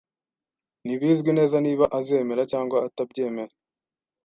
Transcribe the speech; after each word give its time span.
Ntibizwi 0.85 1.29
neza 1.37 1.55
niba 1.65 1.85
azemera 1.99 2.43
cyangwa 2.51 2.77
atabyemera. 2.87 3.53